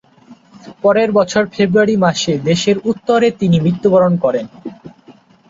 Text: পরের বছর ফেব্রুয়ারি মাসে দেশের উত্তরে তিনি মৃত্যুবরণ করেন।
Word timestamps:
পরের 0.83 1.09
বছর 1.11 1.43
ফেব্রুয়ারি 1.53 1.95
মাসে 1.97 2.33
দেশের 2.49 2.77
উত্তরে 2.91 3.27
তিনি 3.39 3.57
মৃত্যুবরণ 3.59 4.13
করেন। 4.23 4.45